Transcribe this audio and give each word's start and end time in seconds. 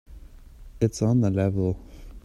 It's 0.81 1.03
on 1.03 1.21
the 1.21 1.29
level. 1.29 1.77